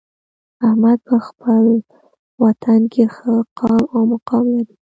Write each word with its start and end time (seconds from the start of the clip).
احمد 0.67 0.99
په 1.09 1.17
خپل 1.27 1.65
وطن 2.43 2.81
کې 2.93 3.03
ښه 3.15 3.33
قام 3.59 3.83
او 3.93 4.01
مقام 4.13 4.45
لري. 4.53 4.75